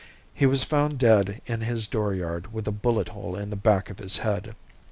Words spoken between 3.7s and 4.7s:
of his head.